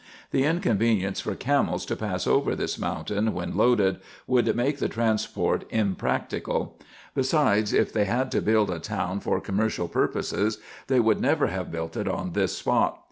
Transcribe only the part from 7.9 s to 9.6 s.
they had to build a town for